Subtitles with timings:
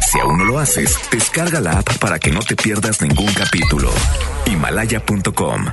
[0.00, 3.90] Si aún no lo haces, descarga la app para que no te pierdas ningún capítulo.
[4.46, 5.66] Himalaya.com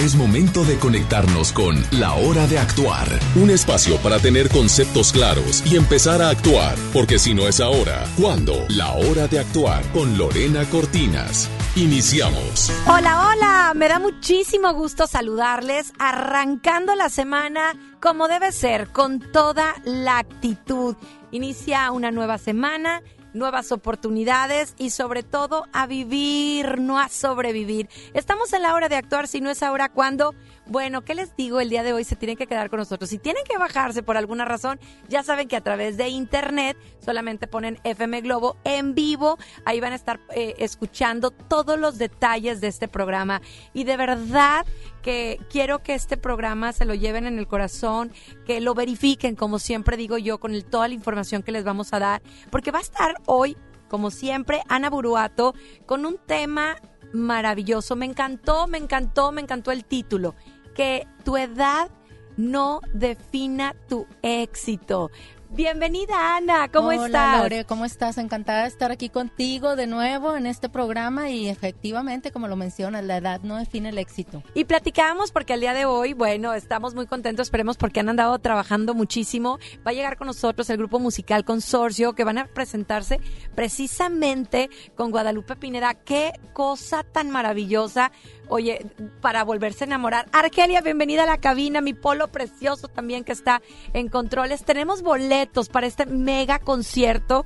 [0.00, 5.62] Es momento de conectarnos con La Hora de Actuar, un espacio para tener conceptos claros
[5.66, 8.64] y empezar a actuar, porque si no es ahora, ¿cuándo?
[8.68, 11.48] La Hora de Actuar con Lorena Cortinas.
[11.76, 12.72] Iniciamos.
[12.86, 19.74] Hola, hola, me da muchísimo gusto saludarles, arrancando la semana como debe ser, con toda
[19.84, 20.96] la actitud.
[21.30, 23.02] Inicia una nueva semana
[23.38, 27.88] nuevas oportunidades y sobre todo a vivir, no a sobrevivir.
[28.12, 30.34] Estamos en la hora de actuar, si no es ahora, ¿cuándo?
[30.68, 31.60] Bueno, ¿qué les digo?
[31.60, 33.08] El día de hoy se tienen que quedar con nosotros.
[33.08, 37.46] Si tienen que bajarse por alguna razón, ya saben que a través de internet solamente
[37.46, 39.38] ponen FM Globo en vivo.
[39.64, 43.40] Ahí van a estar eh, escuchando todos los detalles de este programa.
[43.72, 44.66] Y de verdad
[45.00, 48.12] que quiero que este programa se lo lleven en el corazón,
[48.44, 51.98] que lo verifiquen, como siempre digo yo, con toda la información que les vamos a
[51.98, 52.22] dar.
[52.50, 53.56] Porque va a estar hoy,
[53.88, 55.54] como siempre, Ana Buruato
[55.86, 56.76] con un tema
[57.14, 57.96] maravilloso.
[57.96, 60.34] Me encantó, me encantó, me encantó el título
[60.78, 61.90] que tu edad
[62.36, 65.10] no defina tu éxito.
[65.50, 67.42] Bienvenida Ana, ¿cómo Hola, estás?
[67.42, 68.18] Lore, ¿cómo estás?
[68.18, 73.02] Encantada de estar aquí contigo de nuevo en este programa y efectivamente, como lo mencionas,
[73.02, 74.42] la edad no define el éxito.
[74.54, 78.38] Y platicamos porque el día de hoy, bueno, estamos muy contentos, esperemos porque han andado
[78.38, 79.58] trabajando muchísimo.
[79.86, 83.18] Va a llegar con nosotros el grupo musical Consorcio que van a presentarse
[83.54, 85.94] precisamente con Guadalupe Pineda.
[85.94, 88.12] Qué cosa tan maravillosa.
[88.48, 88.86] Oye,
[89.20, 90.26] para volverse a enamorar.
[90.32, 93.60] Argelia, bienvenida a la cabina, mi polo precioso también que está
[93.92, 94.64] en controles.
[94.64, 97.44] Tenemos boletos para este mega concierto.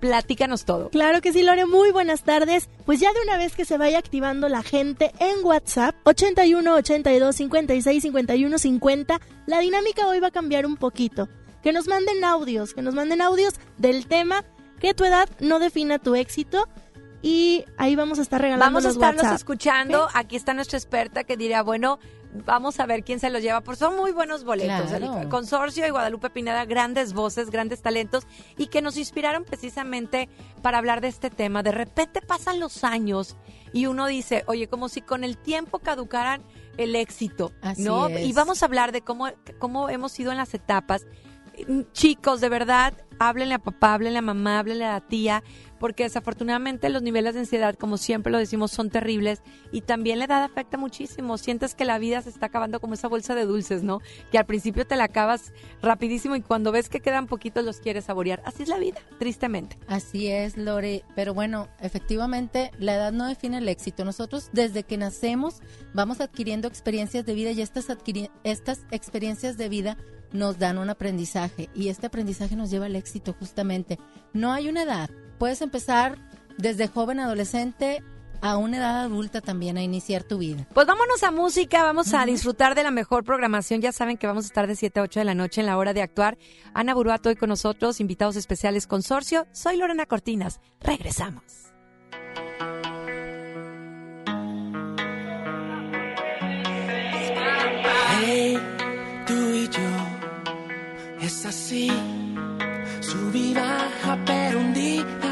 [0.00, 0.90] Platícanos todo.
[0.90, 2.68] Claro que sí, Lore, muy buenas tardes.
[2.86, 7.34] Pues ya de una vez que se vaya activando la gente en WhatsApp, 81 82
[7.34, 11.28] 56 51 50, la dinámica hoy va a cambiar un poquito.
[11.62, 14.44] Que nos manden audios, que nos manden audios del tema
[14.78, 16.68] que tu edad no defina tu éxito.
[17.22, 19.36] Y ahí vamos a estar regalando Vamos a los estarlos WhatsApp.
[19.36, 20.08] escuchando.
[20.14, 21.98] Aquí está nuestra experta que diría, bueno,
[22.46, 23.60] vamos a ver quién se los lleva.
[23.60, 24.88] Porque son muy buenos boletos.
[24.90, 25.20] Claro.
[25.20, 28.26] El Consorcio y Guadalupe Pineda, grandes voces, grandes talentos
[28.56, 30.28] y que nos inspiraron precisamente
[30.62, 31.62] para hablar de este tema.
[31.64, 33.36] De repente pasan los años
[33.72, 36.42] y uno dice, oye, como si con el tiempo caducaran
[36.76, 38.06] el éxito, Así ¿no?
[38.06, 38.24] es.
[38.28, 39.28] Y vamos a hablar de cómo,
[39.58, 41.04] cómo hemos ido en las etapas.
[41.92, 45.42] Chicos, de verdad, háblenle a papá, háblenle a mamá, háblenle a la tía,
[45.78, 50.26] porque desafortunadamente los niveles de ansiedad, como siempre lo decimos, son terribles y también la
[50.26, 51.38] edad afecta muchísimo.
[51.38, 54.00] Sientes que la vida se está acabando como esa bolsa de dulces, ¿no?
[54.30, 55.52] Que al principio te la acabas
[55.82, 58.42] rapidísimo y cuando ves que quedan poquitos los quieres saborear.
[58.44, 59.78] Así es la vida, tristemente.
[59.86, 61.04] Así es, Lore.
[61.14, 64.04] Pero bueno, efectivamente, la edad no define el éxito.
[64.04, 65.60] Nosotros, desde que nacemos,
[65.94, 69.96] vamos adquiriendo experiencias de vida y estas, adquiri- estas experiencias de vida
[70.32, 73.98] nos dan un aprendizaje y este aprendizaje nos lleva al éxito justamente.
[74.34, 75.10] No hay una edad.
[75.38, 76.18] Puedes empezar
[76.56, 78.02] desde joven, adolescente,
[78.40, 80.66] a una edad adulta también a iniciar tu vida.
[80.72, 83.80] Pues vámonos a música, vamos a disfrutar de la mejor programación.
[83.80, 85.76] Ya saben que vamos a estar de 7 a 8 de la noche en la
[85.76, 86.38] hora de actuar.
[86.74, 89.46] Ana Buruato hoy con nosotros, invitados especiales Consorcio.
[89.52, 90.60] Soy Lorena Cortinas.
[90.80, 91.42] Regresamos.
[98.20, 98.58] Hey,
[99.26, 101.90] tú y yo, es así,
[103.00, 105.27] sub y baja, pero un día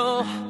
[0.00, 0.49] dice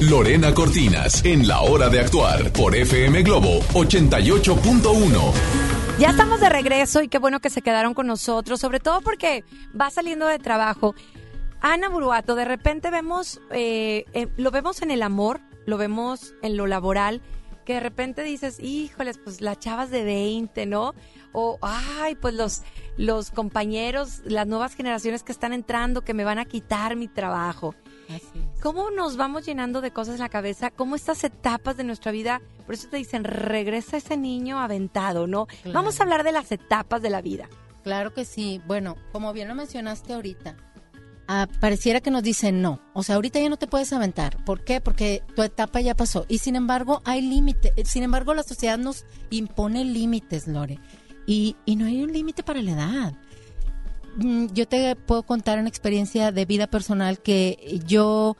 [0.00, 5.32] Lorena Cortinas en La Hora de Actuar por FM Globo 88.1.
[5.98, 9.44] Ya estamos de regreso y qué bueno que se quedaron con nosotros, sobre todo porque
[9.78, 10.94] va saliendo de trabajo.
[11.60, 16.56] Ana Buruato, de repente vemos, eh, eh, lo vemos en el amor, lo vemos en
[16.56, 17.20] lo laboral,
[17.66, 20.94] que de repente dices, híjoles, pues las chavas de 20, ¿no?
[21.32, 22.62] O, ay, pues los,
[22.96, 27.74] los compañeros, las nuevas generaciones que están entrando, que me van a quitar mi trabajo.
[28.60, 30.70] ¿Cómo nos vamos llenando de cosas en la cabeza?
[30.70, 32.40] ¿Cómo estas etapas de nuestra vida?
[32.66, 35.46] Por eso te dicen, regresa ese niño aventado, ¿no?
[35.46, 35.72] Claro.
[35.72, 37.48] Vamos a hablar de las etapas de la vida.
[37.82, 38.60] Claro que sí.
[38.66, 40.56] Bueno, como bien lo mencionaste ahorita,
[41.28, 42.80] ah, pareciera que nos dicen no.
[42.94, 44.42] O sea, ahorita ya no te puedes aventar.
[44.44, 44.80] ¿Por qué?
[44.80, 46.24] Porque tu etapa ya pasó.
[46.28, 47.72] Y sin embargo, hay límite.
[47.84, 50.80] Sin embargo, la sociedad nos impone límites, Lore.
[51.26, 53.14] Y, y no hay un límite para la edad.
[54.16, 58.36] Mm, Yo te puedo contar una experiencia de vida personal que yo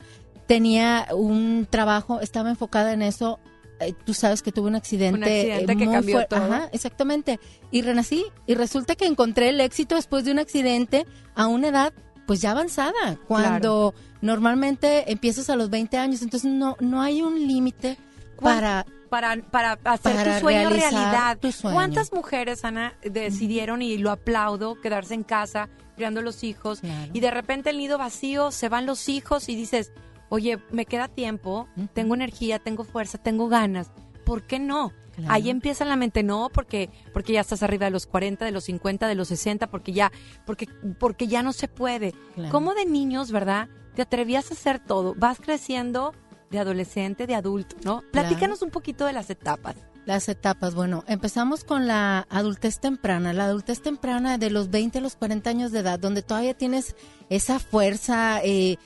[0.46, 3.38] tenía un trabajo, estaba enfocada en eso.
[3.80, 6.44] eh, Tú sabes que tuve un accidente, Un accidente eh, que muy cambió todo.
[6.44, 7.40] Ajá, exactamente.
[7.70, 8.24] Y renací.
[8.46, 11.92] Y resulta que encontré el éxito después de un accidente a una edad
[12.26, 13.18] pues ya avanzada.
[13.26, 16.22] Cuando normalmente empiezas a los 20 años.
[16.22, 18.04] Entonces no, no hay un límite ¿Cuán-
[18.40, 18.84] para...
[19.10, 21.38] Para, para hacer Para tu sueño realidad.
[21.38, 21.74] tu sueño.
[21.76, 27.12] ¿Cuántas mujeres, Ana, decidieron, y lo aplaudo, quedarse en casa, criando los hijos, Claro.
[27.12, 29.92] y de repente el nido vacío, se van los hijos y dices,
[30.30, 33.92] oye, me queda tiempo, tengo energía, tengo fuerza, tengo ganas,
[34.24, 34.92] ¿por qué no?
[35.14, 35.32] Claro.
[35.32, 38.64] Ahí empieza la mente, no, porque, porque ya estás arriba de los 40, de los
[38.64, 40.10] 50, de los 60, porque ya,
[40.44, 40.66] porque,
[40.98, 42.14] porque ya no se puede.
[42.34, 42.50] Claro.
[42.50, 43.68] ¿Cómo de niños, verdad?
[43.94, 46.14] Te atrevías a hacer todo, vas creciendo
[46.54, 48.02] de adolescente, de adulto, ¿no?
[48.12, 49.76] Platícanos un poquito de las etapas.
[50.06, 55.00] Las etapas, bueno, empezamos con la adultez temprana, la adultez temprana de los 20 a
[55.00, 56.94] los 40 años de edad, donde todavía tienes
[57.30, 58.76] esa fuerza eh,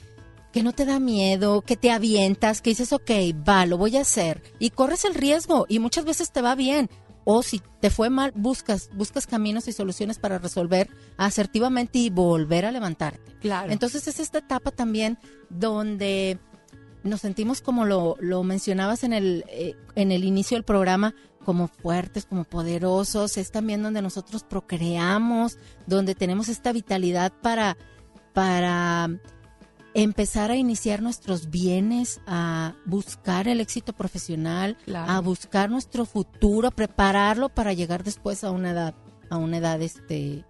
[0.53, 3.11] que no te da miedo, que te avientas, que dices, ok,
[3.47, 6.89] va, lo voy a hacer, y corres el riesgo, y muchas veces te va bien,
[7.25, 12.65] o si te fue mal, buscas, buscas caminos y soluciones para resolver asertivamente y volver
[12.65, 13.35] a levantarte.
[13.39, 13.71] Claro.
[13.71, 16.39] Entonces es esta etapa también donde
[17.03, 21.13] nos sentimos como lo, lo mencionabas en el, eh, en el inicio del programa,
[21.45, 23.37] como fuertes, como poderosos.
[23.37, 27.77] Es también donde nosotros procreamos, donde tenemos esta vitalidad para,
[28.33, 29.09] para
[29.93, 35.11] empezar a iniciar nuestros bienes, a buscar el éxito profesional, Claro.
[35.11, 38.95] a buscar nuestro futuro, a prepararlo para llegar después a una edad,
[39.29, 40.45] a una edad este,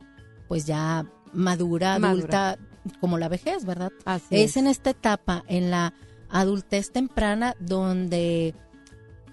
[0.48, 2.50] pues ya madura, Madura.
[2.52, 2.60] adulta,
[3.00, 3.92] como la vejez, ¿verdad?
[4.04, 5.94] Así es en esta etapa, en la
[6.30, 8.54] adultez temprana, donde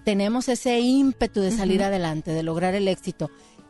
[0.03, 3.29] tenemos ese ímpetu de salir adelante, de lograr el éxito.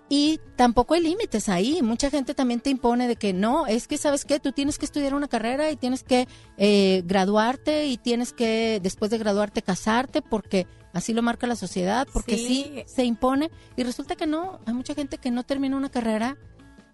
[0.10, 1.82] Y tampoco hay límites ahí.
[1.82, 4.86] Mucha gente también te impone de que no, es que sabes qué, tú tienes que
[4.86, 10.22] estudiar una carrera y tienes que eh, graduarte y tienes que después de graduarte casarte
[10.22, 12.48] porque así lo marca la sociedad, porque Sí.
[12.48, 13.52] sí se impone.
[13.76, 16.38] Y resulta que no, hay mucha gente que no termina una carrera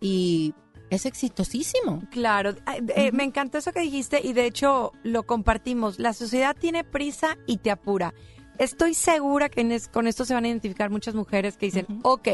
[0.02, 0.56] y
[0.94, 2.02] es exitosísimo.
[2.12, 2.56] Claro,
[2.96, 6.00] eh, me encantó eso que dijiste y de hecho lo compartimos.
[6.00, 8.14] La sociedad tiene prisa y te apura.
[8.58, 12.00] Estoy segura que es- con esto se van a identificar muchas mujeres que dicen, Ujú.
[12.04, 12.28] ok,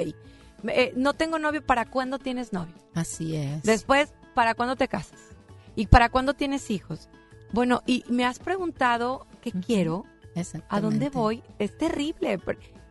[0.67, 2.73] eh, no tengo novio, ¿para cuándo tienes novio?
[2.93, 3.63] Así es.
[3.63, 5.19] Después, ¿para cuándo te casas?
[5.75, 7.07] ¿Y para cuándo tienes hijos?
[7.53, 10.05] Bueno, y me has preguntado qué quiero,
[10.69, 11.41] a dónde voy.
[11.57, 12.39] Es terrible,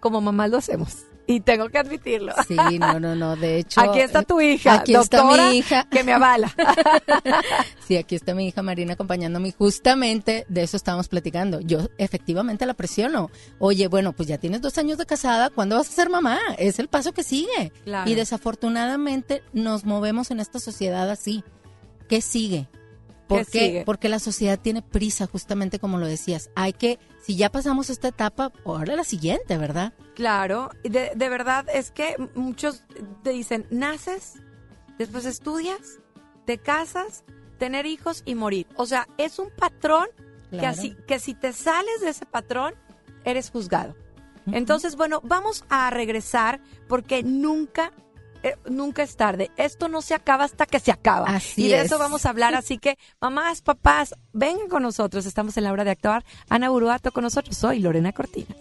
[0.01, 1.05] como mamás lo hacemos.
[1.31, 2.33] Y tengo que admitirlo.
[2.49, 3.37] Sí, no, no, no.
[3.37, 3.83] De hecho.
[3.83, 5.87] Aquí está tu hija, Aquí está doctora, mi hija.
[5.91, 6.53] que me avala.
[7.87, 9.49] Sí, aquí está mi hija Marina acompañándome.
[9.49, 11.61] y Justamente de eso estábamos platicando.
[11.61, 13.31] Yo efectivamente la presiono.
[13.59, 15.49] Oye, bueno, pues ya tienes dos años de casada.
[15.51, 16.39] ¿Cuándo vas a ser mamá?
[16.59, 17.73] Es el paso que sigue.
[17.85, 18.11] Claro.
[18.11, 21.45] Y desafortunadamente nos movemos en esta sociedad así.
[22.09, 22.69] ¿Qué sigue?
[23.29, 23.67] ¿Por ¿Qué qué?
[23.67, 23.85] sigue?
[23.85, 26.51] Porque la sociedad tiene prisa, justamente como lo decías.
[26.57, 29.93] Hay que, si ya pasamos esta etapa, ahora la siguiente, ¿verdad?
[30.15, 32.83] Claro, de, de verdad es que muchos
[33.23, 34.41] te dicen, naces,
[34.99, 36.01] después estudias,
[36.47, 37.25] te casas,
[37.59, 38.67] tener hijos y morir.
[38.77, 40.09] O sea, es un patrón
[40.51, 42.75] que, así, que si te sales de ese patrón,
[43.25, 43.95] eres juzgado.
[44.51, 47.93] Entonces, bueno, vamos a regresar porque nunca,
[48.43, 49.51] eh, nunca es tarde.
[49.57, 51.27] Esto no se acaba hasta que se acaba.
[51.27, 51.87] Así y de es.
[51.87, 52.55] eso vamos a hablar.
[52.55, 55.27] Así que, mamás, papás, vengan con nosotros.
[55.27, 56.25] Estamos en la hora de actuar.
[56.49, 57.57] Ana Buruato con nosotros.
[57.57, 58.57] Soy Lorena Cortinas.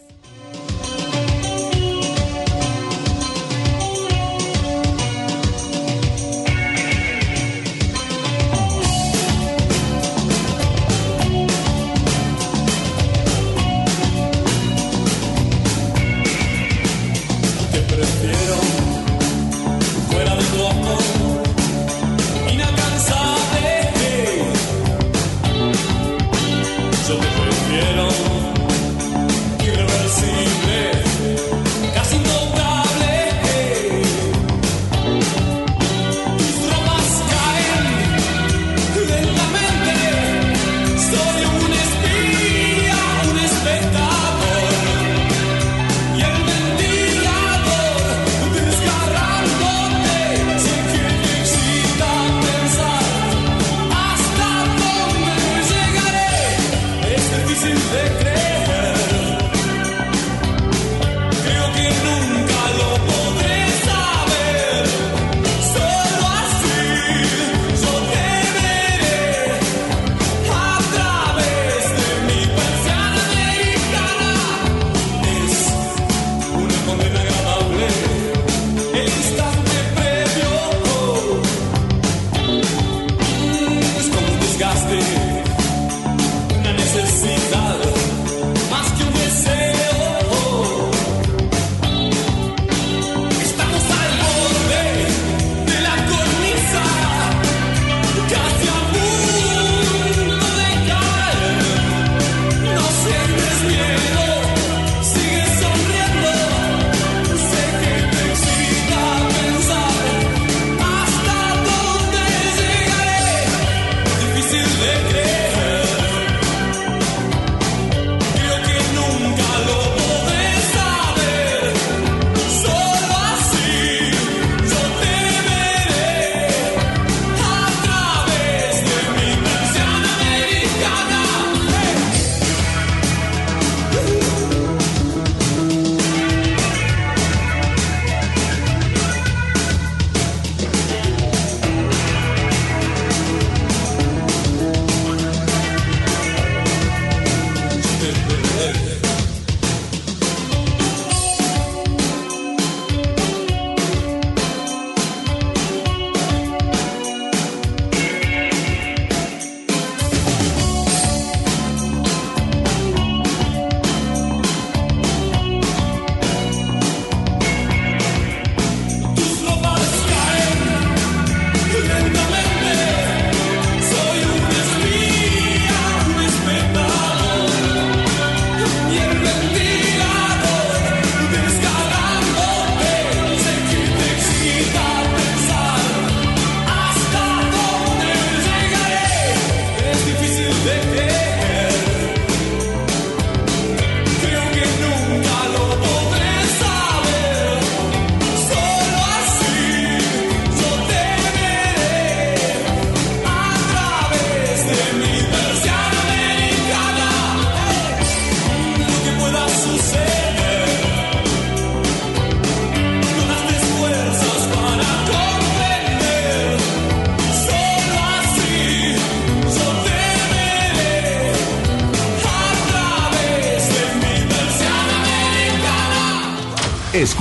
[57.68, 58.37] Es difícil de creer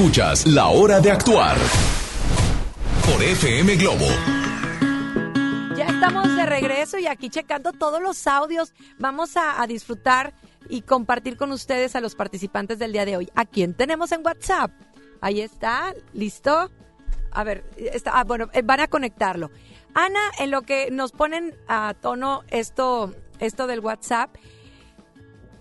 [0.07, 1.57] Escuchas La Hora de Actuar
[3.05, 4.07] por FM Globo.
[5.77, 8.73] Ya estamos de regreso y aquí checando todos los audios.
[9.01, 10.33] Vamos a, a disfrutar
[10.69, 13.33] y compartir con ustedes a los participantes del día de hoy.
[13.35, 14.71] ¿A quién tenemos en WhatsApp?
[15.21, 16.71] Ahí está, listo.
[17.33, 19.51] A ver, está, ah, bueno, eh, van a conectarlo.
[19.93, 24.37] Ana, en lo que nos ponen a tono esto, esto del WhatsApp,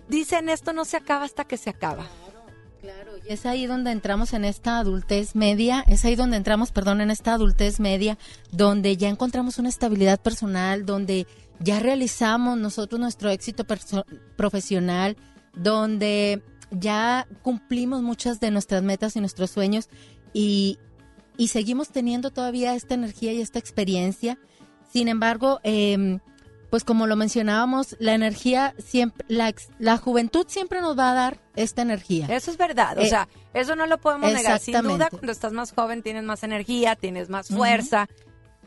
[0.06, 2.06] dicen esto no se acaba hasta que se acaba.
[3.28, 7.34] Es ahí donde entramos en esta adultez media, es ahí donde entramos, perdón, en esta
[7.34, 8.18] adultez media,
[8.52, 11.26] donde ya encontramos una estabilidad personal, donde
[11.58, 13.64] ya realizamos nosotros nuestro éxito
[14.36, 15.16] profesional,
[15.54, 16.40] donde
[16.70, 19.88] ya cumplimos muchas de nuestras metas y nuestros sueños
[20.32, 20.78] y,
[21.36, 24.38] y seguimos teniendo todavía esta energía y esta experiencia.
[24.88, 26.20] Sin embargo, em,
[26.70, 31.40] pues como lo mencionábamos, la energía siempre, la, la juventud siempre nos va a dar
[31.54, 32.26] esta energía.
[32.28, 34.58] Eso es verdad, o Eh, sea, eso no lo podemos negar.
[34.60, 38.06] Sin duda, cuando estás más joven tienes más energía, tienes más fuerza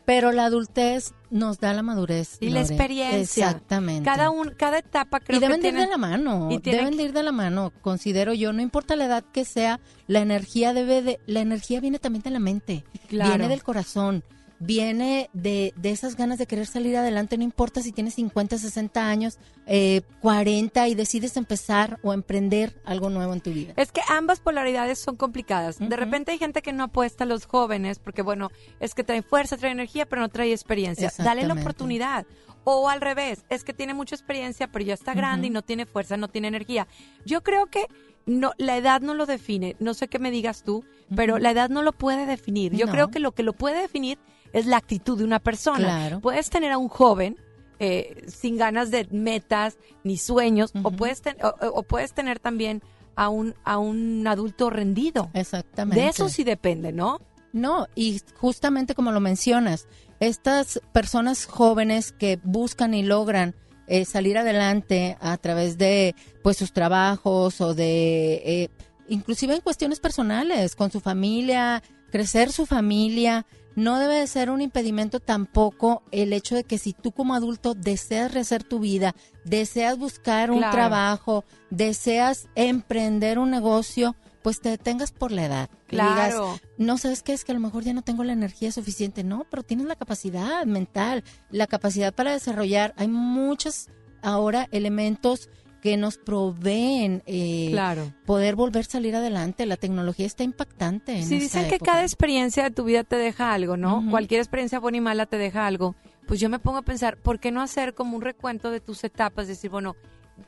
[0.06, 2.38] Pero la adultez nos da la madurez.
[2.40, 3.46] y la experiencia.
[3.46, 4.02] Exactamente.
[4.04, 6.90] Cada, un, cada etapa creo y deben que de ir de la mano, y deben
[6.90, 9.78] que- de ir de la mano, considero yo, no importa la edad que sea,
[10.08, 13.30] la energía debe de, la energía viene también de la mente, Claro.
[13.30, 14.24] viene del corazón,
[14.60, 19.08] viene de, de esas ganas de querer salir adelante, no importa si tienes 50, 60
[19.08, 23.72] años, eh, 40 y decides empezar o emprender algo nuevo en tu vida.
[23.76, 25.78] Es que ambas polaridades son complicadas.
[25.78, 28.50] De repente hay gente que no apuesta a los jóvenes porque, bueno,
[28.80, 31.10] es que trae fuerza, trae energía, pero no trae experiencia.
[31.18, 32.26] Dale la oportunidad.
[32.64, 35.86] O al revés, es que tiene mucha experiencia, pero ya está grande y no tiene
[35.86, 36.86] fuerza, no tiene energía.
[37.24, 37.86] Yo creo que
[38.26, 39.76] no, la edad no lo define.
[39.80, 40.84] No sé qué me digas tú,
[41.16, 42.74] pero la edad no lo puede definir.
[42.76, 42.92] Yo No.
[42.92, 44.18] creo que lo que lo puede definir
[44.52, 45.78] es la actitud de una persona.
[45.78, 46.20] Claro.
[46.20, 47.36] Puedes tener a un joven
[47.78, 52.82] eh, sin ganas de metas ni sueños, o, puedes ten- o, o puedes tener también
[53.16, 55.30] a un, a un adulto rendido.
[55.34, 56.00] Exactamente.
[56.00, 57.20] De eso sí depende, ¿no?
[57.52, 59.86] No, y justamente como lo mencionas,
[60.20, 63.54] estas personas jóvenes que buscan y logran
[63.88, 68.68] eh, salir adelante a través de pues sus trabajos o de eh,
[69.08, 74.60] inclusive en cuestiones personales con su familia, crecer su familia, no debe de ser un
[74.60, 79.96] impedimento tampoco el hecho de que si tú como adulto deseas rehacer tu vida, deseas
[79.98, 80.72] buscar un Claro.
[80.72, 85.70] trabajo, deseas emprender un negocio, pues te detengas por la edad.
[85.88, 86.58] Y digas, Claro.
[86.78, 89.46] no sabes qué es que a lo mejor ya no tengo la energía suficiente, no,
[89.50, 92.94] pero tienes la capacidad mental, la capacidad para desarrollar.
[92.96, 93.88] Hay muchos
[94.22, 95.48] ahora elementos
[95.80, 98.12] que nos proveen eh, Claro.
[98.26, 99.66] poder volver a salir adelante.
[99.66, 101.16] La tecnología está impactante.
[101.16, 104.04] En Si esta dicen que cada experiencia de tu vida te deja algo, ¿no?
[104.10, 105.94] Cualquier experiencia buena y mala te deja algo.
[106.26, 109.02] Pues yo me pongo a pensar, ¿por qué no hacer como un recuento de tus
[109.04, 109.48] etapas?
[109.48, 109.96] Decir, bueno,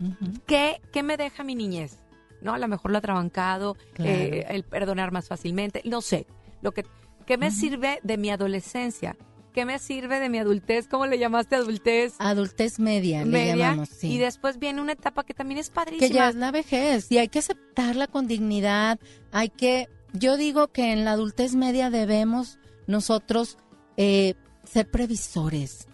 [0.01, 1.99] Ujú, ¿qué, qué me deja mi niñez?
[2.41, 2.55] ¿No?
[2.55, 4.11] A lo mejor lo atrabancado, Claro.
[4.11, 6.27] eh, el perdonar más fácilmente, no sé.
[6.61, 6.85] Lo que,
[7.27, 9.17] ¿Qué me sirve de mi adolescencia?
[9.53, 10.89] ¿Qué me sirve de mi adultez?
[10.89, 12.15] ¿Cómo le llamaste adultez?
[12.19, 14.13] Adultez media, le llamamos, sí.
[14.13, 16.09] y después viene una etapa que también es padrísima.
[16.09, 18.99] que ya es la vejez y hay que aceptarla con dignidad.
[19.31, 23.59] Hay que, yo digo que en la adultez media debemos nosotros
[23.99, 24.35] eh,
[24.65, 25.87] ser previsores.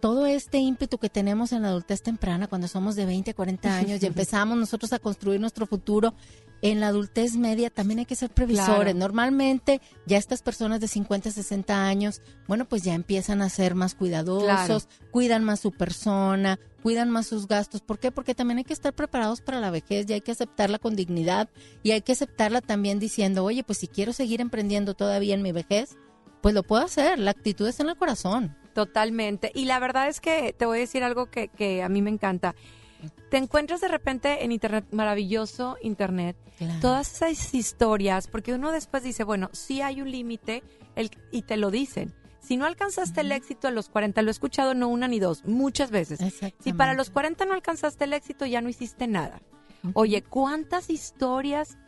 [0.00, 4.02] Todo este ímpetu que tenemos en la adultez temprana, cuando somos de 20, 40 años
[4.02, 6.14] y empezamos nosotros a construir nuestro futuro,
[6.62, 8.66] en la adultez media también hay que ser previsores.
[8.66, 8.98] Claro.
[8.98, 13.94] Normalmente ya estas personas de 50, 60 años, bueno, pues ya empiezan a ser más
[13.94, 17.80] cuidadosos, cuidan más su persona, cuidan más sus gastos.
[17.80, 18.10] ¿Por qué?
[18.10, 21.48] Porque también hay que estar preparados para la vejez y hay que aceptarla con dignidad
[21.82, 25.52] y hay que aceptarla también diciendo, oye, pues si quiero seguir emprendiendo todavía en mi
[25.52, 25.96] vejez,
[26.42, 27.18] pues lo puedo hacer.
[27.18, 28.56] La actitud está en el corazón.
[28.74, 29.50] Totalmente.
[29.54, 32.10] Y la verdad es que te voy a decir algo que, que a mí me
[32.10, 32.54] encanta.
[33.30, 36.80] Te encuentras de repente en Internet, maravilloso Internet, Claro.
[36.80, 40.62] todas esas historias, porque uno después dice, bueno, sí hay un límite
[40.96, 42.12] el- y te lo dicen.
[42.40, 45.44] Si no alcanzaste el éxito a los 40, lo he escuchado no una ni dos,
[45.46, 46.18] muchas veces.
[46.62, 49.40] Si para los 40 no alcanzaste el éxito, ya no hiciste nada.
[49.94, 51.78] Oye, ¿cuántas historias,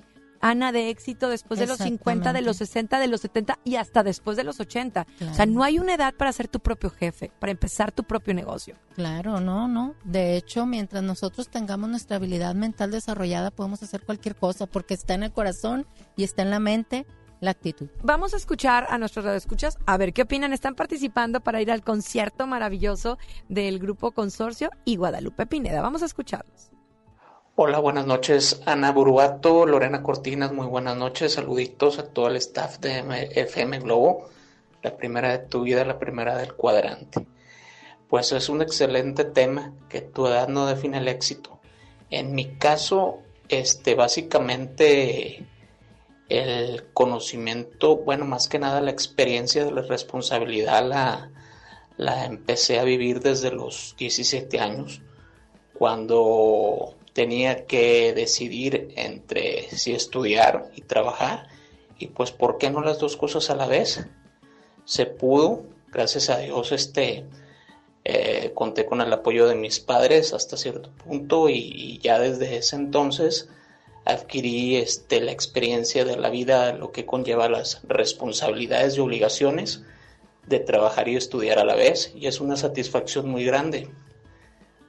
[0.42, 4.02] Ana, de éxito después de los 50, de los 60, de los 70 y hasta
[4.02, 5.07] después de los 80?
[5.31, 8.35] O sea, no hay una edad para ser tu propio jefe, para empezar tu propio
[8.35, 8.76] negocio.
[8.94, 9.94] Claro, no, no.
[10.05, 15.14] De hecho, mientras nosotros tengamos nuestra habilidad mental desarrollada, podemos hacer cualquier cosa porque está
[15.14, 17.07] en el corazón y está en la mente
[17.42, 17.88] la actitud.
[18.02, 20.52] Vamos a escuchar a nuestros radioescuchas, a ver qué opinan.
[20.52, 25.83] Están participando para ir al concierto maravilloso del Grupo Consorcio y Guadalupe Pineda.
[25.83, 26.70] Vamos a escucharlos.
[27.54, 32.78] Hola, buenas noches, Ana Buruato, Lorena Cortinas, muy buenas noches, saluditos a todo el staff
[32.78, 33.00] de
[33.34, 34.30] FM Globo,
[34.82, 37.26] la primera de tu vida, la primera del cuadrante.
[38.08, 41.60] Pues es un excelente tema, que tu edad no define el éxito.
[42.08, 43.18] En mi caso,
[43.50, 45.44] este, básicamente
[46.30, 51.30] el conocimiento, bueno, más que nada la experiencia de la responsabilidad la,
[51.98, 55.02] la empecé a vivir desde los 17 años
[55.74, 61.48] cuando tenía que decidir entre si estudiar y trabajar
[61.98, 64.07] y pues ¿por qué no las dos cosas a la vez?
[64.85, 67.25] Se pudo, gracias a Dios, este,
[68.05, 72.57] eh, conté con el apoyo de mis padres hasta cierto punto y, y ya desde
[72.57, 73.48] ese entonces
[74.05, 79.83] adquirí este, la experiencia de la vida, lo que conlleva las responsabilidades y obligaciones
[80.46, 83.88] de trabajar y estudiar a la vez y es una satisfacción muy grande.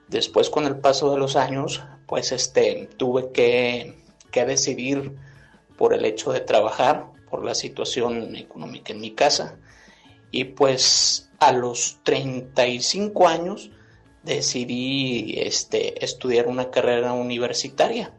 [0.08, 3.95] Después con el paso de los años, pues este, tuve que,
[4.30, 5.13] que decidir
[5.80, 9.58] por el hecho de trabajar, por la situación económica en mi casa.
[10.30, 13.71] Y pues a los 35 años
[14.21, 18.13] decidí este, estudiar una carrera universitaria.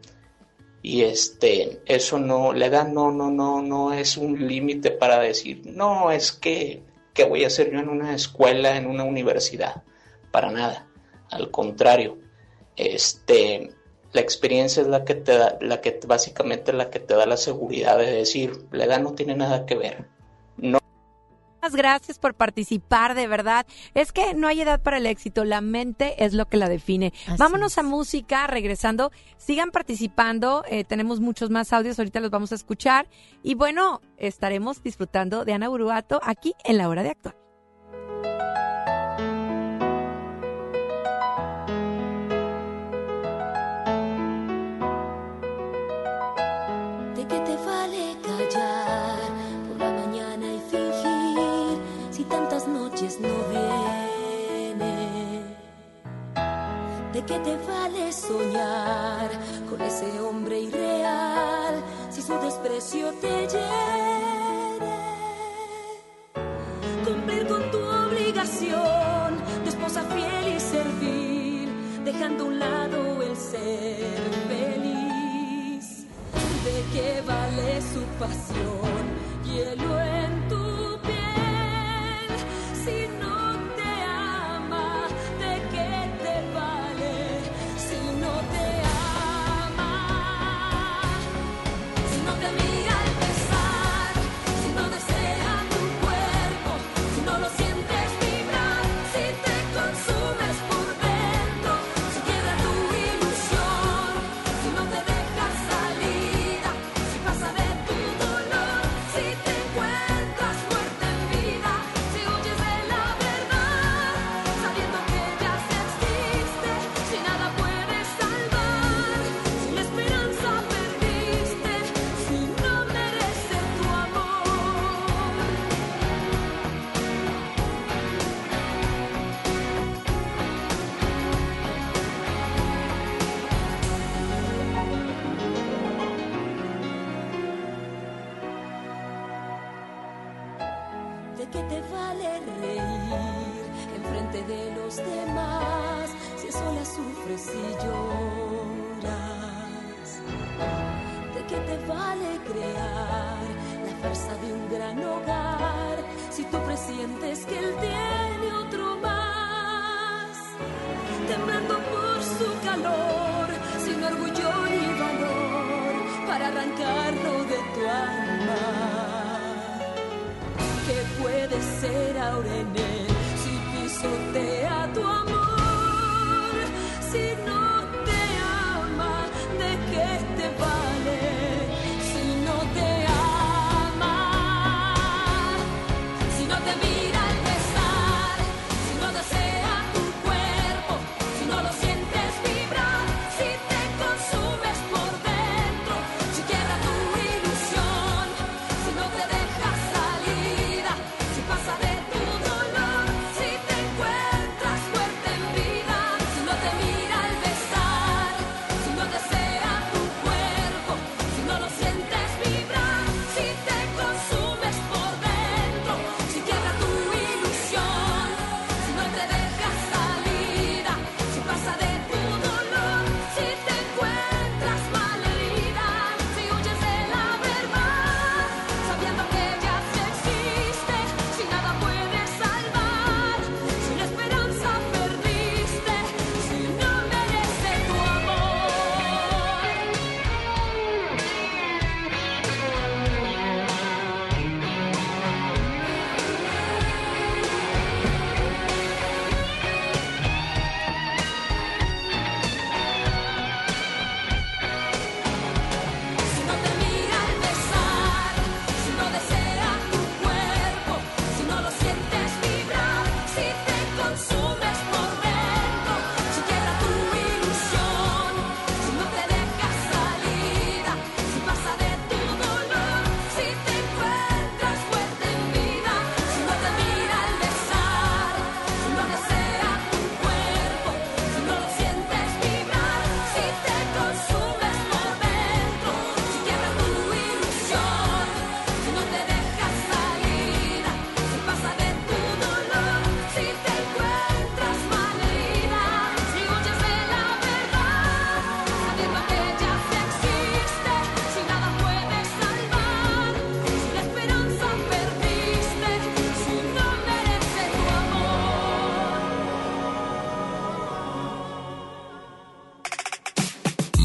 [0.82, 5.62] Y este eso no la edad no no no no es un límite para decir
[5.66, 9.84] no es que que voy a hacer yo en una escuela en una universidad
[10.32, 10.88] para nada.
[11.30, 12.18] Al contrario
[12.76, 13.70] este
[14.14, 17.36] la experiencia es la que te da la que básicamente la que te da la
[17.36, 20.06] seguridad de decir la edad no tiene nada que ver
[20.56, 20.78] no
[21.64, 23.64] Muchas gracias por participar, de verdad.
[23.94, 27.14] Es que no hay edad para el éxito, la mente es lo que la define.
[27.26, 27.78] Así Vámonos es.
[27.78, 29.12] a música, regresando.
[29.38, 33.08] Sigan participando, eh, tenemos muchos más audios, ahorita los vamos a escuchar.
[33.42, 37.43] Y bueno, estaremos disfrutando de Ana Uruato aquí en la hora de actuar.
[57.34, 59.30] Qué te vale soñar
[59.68, 64.94] con ese hombre irreal si su desprecio te hiere?
[67.04, 69.30] Cumplir con tu obligación
[69.64, 71.68] de esposa fiel y servir,
[72.04, 76.06] dejando a un lado el ser feliz.
[76.64, 79.04] ¿De qué vale su pasión?
[79.44, 80.33] Hielo en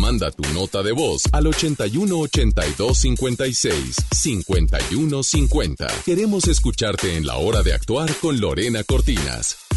[0.09, 5.87] Manda tu nota de voz al 81 82 56 51 50.
[6.03, 9.68] Queremos escucharte en la hora de actuar con Lorena Cortinas.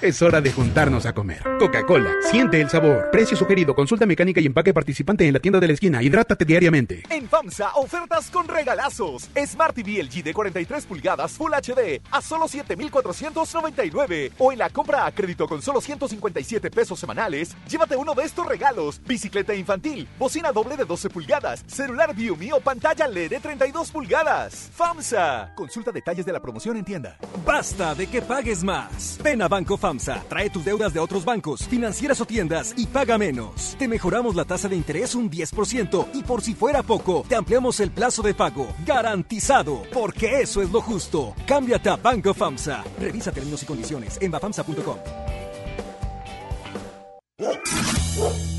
[0.00, 1.42] Es hora de juntarnos a comer.
[1.58, 3.10] Coca-Cola, siente el sabor.
[3.12, 6.02] Precio sugerido, consulta mecánica y empaque participante en la tienda de la esquina.
[6.02, 7.02] Hidrátate diariamente.
[7.10, 9.28] En FAMSA, ofertas con regalazos.
[9.46, 14.32] Smart TV LG de 43 pulgadas Full HD solo 7,499.
[14.38, 18.46] O en la compra a crédito con solo 157 pesos semanales, llévate uno de estos
[18.46, 19.00] regalos.
[19.06, 24.70] Bicicleta infantil, bocina doble de 12 pulgadas, celular Viumi o pantalla LED de 32 pulgadas.
[24.74, 25.52] FAMSA.
[25.54, 27.16] Consulta detalles de la promoción en tienda.
[27.44, 29.18] Basta de que pagues más.
[29.22, 33.18] Ven a Banco FAMSA, trae tus deudas de otros bancos, financieras o tiendas y paga
[33.18, 33.76] menos.
[33.78, 37.80] Te mejoramos la tasa de interés un 10% y por si fuera poco, te ampliamos
[37.80, 38.68] el plazo de pago.
[38.84, 41.34] Garantizado, porque eso es lo justo.
[41.46, 42.82] Cámbiate a Banco FAMSA.
[42.98, 44.96] Revisa términos y condiciones en bafamsa.com.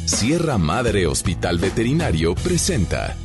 [0.06, 3.18] Sierra Madre Hospital Veterinario presenta.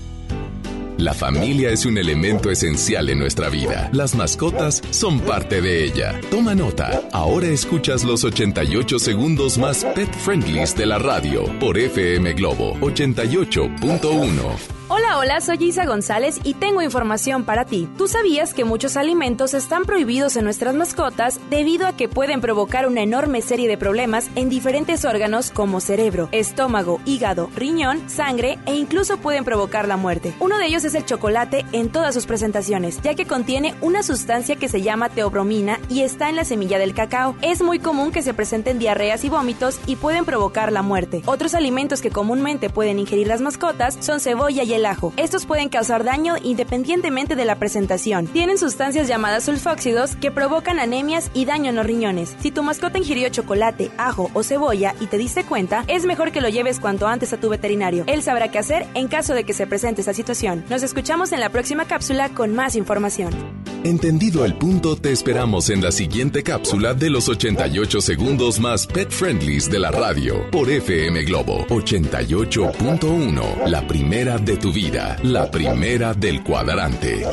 [0.98, 3.88] La familia es un elemento esencial en nuestra vida.
[3.92, 6.20] Las mascotas son parte de ella.
[6.28, 7.02] Toma nota.
[7.12, 14.56] Ahora escuchas los 88 segundos más pet friendlies de la radio por FM Globo 88.1.
[14.98, 17.86] Hola, hola, soy Isa González y tengo información para ti.
[17.98, 22.86] ¿Tú sabías que muchos alimentos están prohibidos en nuestras mascotas debido a que pueden provocar
[22.86, 28.74] una enorme serie de problemas en diferentes órganos como cerebro, estómago, hígado, riñón, sangre e
[28.74, 30.32] incluso pueden provocar la muerte?
[30.40, 34.56] Uno de ellos es el chocolate en todas sus presentaciones, ya que contiene una sustancia
[34.56, 37.36] que se llama teobromina y está en la semilla del cacao.
[37.42, 41.20] Es muy común que se presenten diarreas y vómitos y pueden provocar la muerte.
[41.26, 44.85] Otros alimentos que comúnmente pueden ingerir las mascotas son cebolla y el
[45.16, 48.26] Estos pueden causar daño independientemente de la presentación.
[48.28, 52.36] Tienen sustancias llamadas sulfóxidos que provocan anemias y daño en los riñones.
[52.38, 56.40] Si tu mascota ingirió chocolate, ajo o cebolla y te diste cuenta, es mejor que
[56.40, 58.04] lo lleves cuanto antes a tu veterinario.
[58.06, 60.64] Él sabrá qué hacer en caso de que se presente esta situación.
[60.70, 63.65] Nos escuchamos en la próxima cápsula con más información.
[63.84, 69.10] Entendido el punto, te esperamos en la siguiente cápsula de los 88 segundos más pet
[69.10, 73.66] friendlies de la radio por FM Globo 88.1.
[73.66, 77.24] La primera de tu vida, la primera del cuadrante.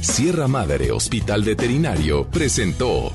[0.00, 3.12] Sierra Madre Hospital Veterinario presentó.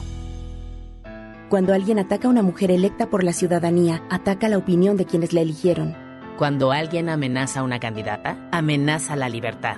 [1.50, 5.34] Cuando alguien ataca a una mujer electa por la ciudadanía, ataca la opinión de quienes
[5.34, 5.96] la eligieron.
[6.38, 9.78] Cuando alguien amenaza a una candidata, amenaza la libertad.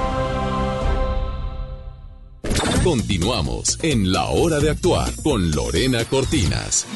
[2.83, 6.87] Continuamos en La Hora de Actuar con Lorena Cortinas.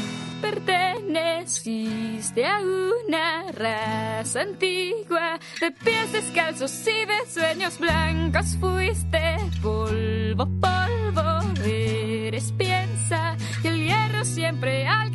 [0.42, 8.58] Perteneciste a una raza antigua de pies descalzos y de sueños blancos.
[8.60, 15.12] Fuiste polvo, polvo, eres piensa y el hierro siempre al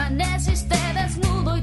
[0.00, 1.59] Amanece usted desnudo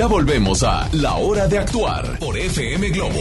[0.00, 3.20] Ya volvemos a La Hora de Actuar por FM Globo.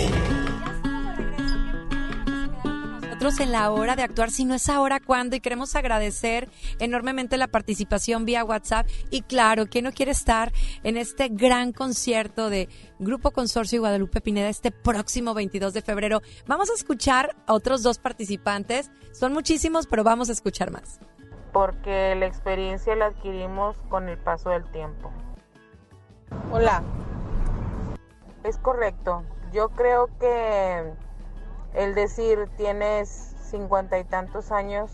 [3.01, 5.35] nosotros en la hora de actuar, si no es ahora, ¿cuándo?
[5.35, 6.47] Y queremos agradecer
[6.79, 8.87] enormemente la participación vía WhatsApp.
[9.11, 10.53] Y claro, ¿quién no quiere estar
[10.83, 16.21] en este gran concierto de Grupo Consorcio y Guadalupe Pineda este próximo 22 de febrero?
[16.47, 18.89] Vamos a escuchar a otros dos participantes.
[19.11, 21.01] Son muchísimos, pero vamos a escuchar más.
[21.51, 25.11] porque la experiencia la adquirimos con el paso del tiempo.
[26.51, 26.83] Hola,
[28.43, 29.23] es correcto.
[29.51, 30.93] Yo creo que
[31.73, 33.09] el decir tienes
[33.41, 34.91] cincuenta y tantos años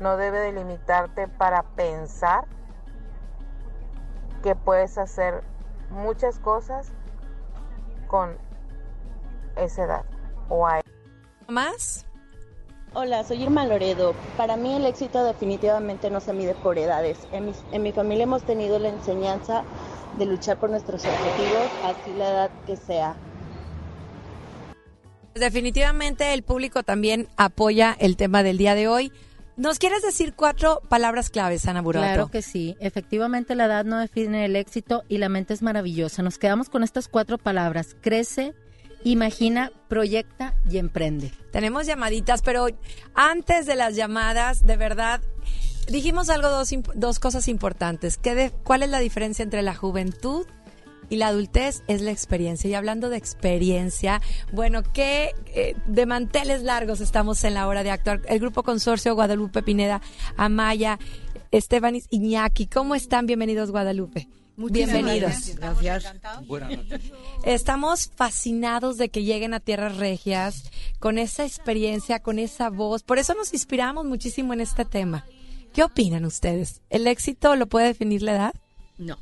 [0.00, 2.44] no debe de limitarte para pensar
[4.42, 5.42] que puedes hacer
[5.90, 6.92] muchas cosas
[8.06, 8.36] con
[9.56, 10.04] esa edad
[10.48, 10.80] o a
[11.48, 12.06] ¿Más?
[12.94, 14.14] Hola, soy Irma Loredo.
[14.36, 17.26] Para mí el éxito definitivamente no se mide por edades.
[17.32, 19.64] En mi, en mi familia hemos tenido la enseñanza
[20.18, 23.16] de luchar por nuestros objetivos, así la edad que sea.
[25.34, 29.12] Definitivamente el público también apoya el tema del día de hoy.
[29.56, 32.06] ¿Nos quieres decir cuatro palabras claves, Ana Burato?
[32.06, 32.76] Claro que sí.
[32.80, 36.22] Efectivamente, la edad no define el éxito y la mente es maravillosa.
[36.22, 37.96] Nos quedamos con estas cuatro palabras.
[38.00, 38.52] Crece,
[39.04, 41.32] imagina, proyecta y emprende.
[41.52, 42.66] Tenemos llamaditas, pero
[43.14, 45.20] antes de las llamadas, de verdad,
[45.88, 48.16] dijimos algo, dos, dos cosas importantes.
[48.16, 50.46] ¿Qué de- ¿Cuál es la diferencia entre la juventud
[51.10, 51.82] y la adultez?
[51.86, 52.68] Es la experiencia.
[52.70, 54.20] Y hablando de experiencia,
[54.52, 58.22] bueno, ¿qué eh, de manteles largos estamos en la hora de actuar?
[58.28, 60.00] El Grupo Consorcio Guadalupe Pineda,
[60.36, 60.98] Amaya,
[61.50, 63.26] Estebanis Iñaki, ¿cómo están?
[63.26, 64.28] Bienvenidos, Guadalupe.
[64.56, 65.56] Bienvenidos.
[65.56, 66.14] Gracias.
[66.46, 67.00] Buenas noches.
[67.44, 70.62] Estamos fascinados de que lleguen a Tierras Regias
[71.00, 73.02] con esa experiencia, con esa voz.
[73.02, 75.24] Por eso nos inspiramos muchísimo en este tema.
[75.74, 76.82] ¿Qué opinan ustedes?
[76.88, 78.54] ¿El éxito lo puede definir la edad?
[78.96, 79.18] No.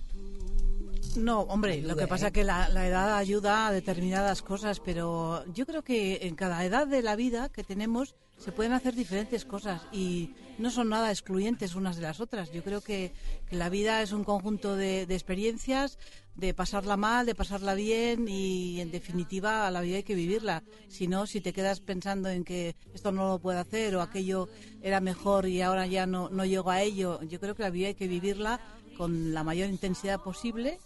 [1.17, 5.45] No, hombre, lo que pasa es que la, la edad ayuda a determinadas cosas, pero
[5.55, 9.45] yo creo que en cada edad de la vida que tenemos se pueden hacer diferentes
[9.45, 12.51] cosas y no son nada excluyentes unas de las otras.
[12.53, 13.13] Yo creo que,
[13.49, 15.99] que la vida es un conjunto de, de experiencias,
[16.35, 20.65] de pasarla mal, de pasarla bien y en definitiva la vida hay que vivirla.
[20.89, 24.49] Si no, si te quedas pensando en que esto no lo puedo hacer o aquello
[24.83, 27.89] era mejor y ahora ya no, no llego a ello, yo creo que la vida
[27.89, 28.61] hay que vivirla
[28.97, 30.81] con la mayor intensidad posible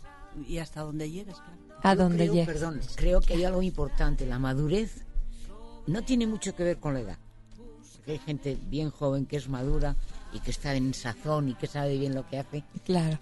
[0.47, 1.37] y hasta donde llegues.
[1.37, 1.67] claro.
[1.83, 2.47] ¿A creo, llegues?
[2.47, 4.27] Perdón, creo que hay algo importante.
[4.27, 5.07] La madurez
[5.87, 7.19] no tiene mucho que ver con la edad.
[8.07, 9.97] Porque hay gente bien joven que es madura
[10.33, 12.63] y que está en sazón y que sabe bien lo que hace.
[12.85, 13.19] Claro.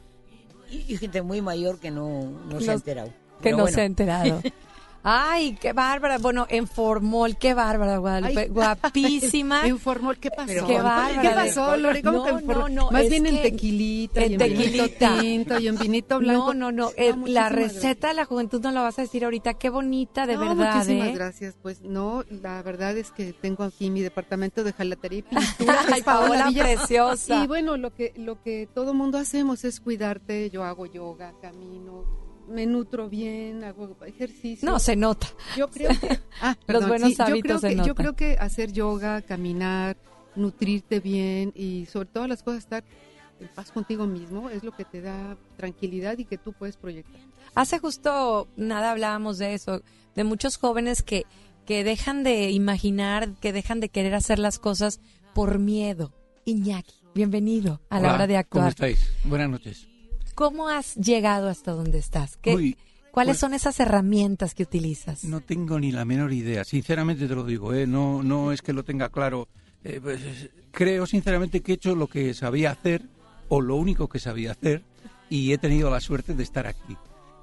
[0.71, 3.09] Y, y gente muy mayor que no, no se ha enterado.
[3.09, 3.75] Que Pero no bueno.
[3.75, 4.43] se ha enterado.
[5.07, 6.17] Ay, qué bárbara.
[6.17, 8.41] Bueno, en Formol, qué bárbara, Guadalupe.
[8.41, 8.49] Ay.
[8.51, 9.67] Guapísima.
[9.67, 10.67] En Formol, ¿qué pasó?
[10.67, 11.21] Qué bárbara.
[11.21, 12.03] ¿Qué pasó, Lore?
[12.03, 15.21] ¿Cómo no, que en no, no, Más bien en tequilita y en en vinito tequilita.
[15.21, 16.55] tinto y en vinito blanco.
[16.55, 16.85] No, no, no.
[16.87, 19.55] No, eh, la receta de la juventud no la vas a decir ahorita.
[19.55, 20.75] Qué bonita, de verdad.
[20.75, 21.13] muchísimas ¿eh?
[21.13, 21.55] gracias.
[21.61, 25.85] Pues no, la verdad es que tengo aquí mi departamento de jalatería y pintura.
[25.93, 26.63] Ay, Paola Paola, Villa.
[26.63, 27.45] preciosa.
[27.45, 30.49] Y bueno, lo que lo que todo mundo hacemos es cuidarte.
[30.49, 34.69] Yo hago yoga, camino, me nutro bien, hago ejercicio.
[34.69, 35.27] No, se nota.
[35.57, 37.89] Yo creo que ah, Los perdón, buenos sí, yo hábitos creo se que, notan.
[37.89, 39.97] Yo creo que hacer yoga, caminar,
[40.37, 42.85] nutrirte bien y sobre todas las cosas estar
[43.41, 47.21] en paz contigo mismo es lo que te da tranquilidad y que tú puedes proyectar.
[47.55, 49.83] Hace justo nada hablábamos de eso,
[50.15, 51.25] de muchos jóvenes que,
[51.67, 55.01] que dejan de imaginar, que dejan de querer hacer las cosas
[55.35, 56.13] por miedo.
[56.45, 58.69] Iñaki, bienvenido a la Hola, hora de ¿Cómo actuar.
[58.69, 59.11] estáis?
[59.25, 59.89] Buenas noches.
[60.35, 62.37] ¿Cómo has llegado hasta donde estás?
[62.37, 62.77] ¿Qué- Uy,
[63.11, 65.23] ¿Cuáles pues- son esas herramientas que utilizas?
[65.25, 67.87] No tengo ni la menor idea, sinceramente te lo digo, ¿eh?
[67.87, 69.47] no, no es que lo tenga claro.
[69.85, 73.03] Eh, pues, es- creo sinceramente que he hecho lo que sabía hacer,
[73.49, 74.83] o lo único que sabía hacer,
[75.31, 76.97] y he tenido la suerte de estar aquí.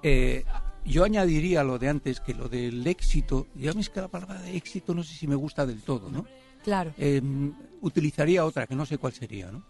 [0.03, 0.43] Eh,
[0.83, 4.57] yo añadiría lo de antes, que lo del éxito, ya es que la palabra de
[4.57, 6.25] éxito no sé si me gusta del todo, ¿no?
[6.63, 6.91] Claro.
[6.97, 7.21] Eh,
[7.81, 9.63] utilizaría otra, que no sé cuál sería, ¿no?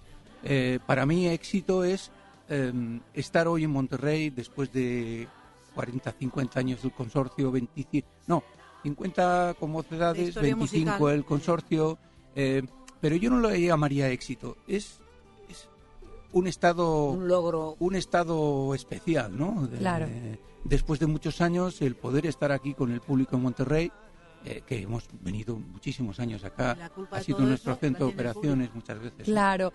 [0.44, 2.10] Eh, para mí éxito es
[2.52, 5.28] eh, estar hoy en Monterrey después de
[5.74, 8.44] 40, 50 años del consorcio, 25, no,
[8.84, 11.14] 50 con De mocedades, historia 25 musical.
[11.16, 11.98] el consorcio,
[12.36, 12.62] eh,
[13.00, 15.00] pero yo no lo llamaría éxito, es,
[15.50, 15.68] es
[16.34, 17.76] un estado Un logro.
[17.80, 19.68] un estado especial, ¿no?
[19.68, 20.08] De- Claro.
[20.66, 23.92] después de muchos años, el poder estar aquí con el público en Monterrey,
[24.46, 28.08] eh, que hemos venido muchísimos años acá, La culpa ha de sido todo nuestro centro
[28.08, 29.26] de operaciones muchas veces.
[29.26, 29.72] Claro.